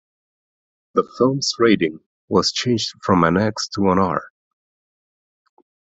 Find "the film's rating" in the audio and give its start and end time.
0.95-1.99